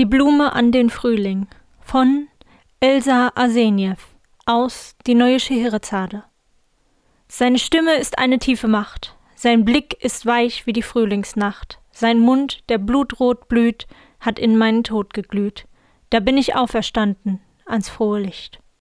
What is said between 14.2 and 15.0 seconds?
hat in meinen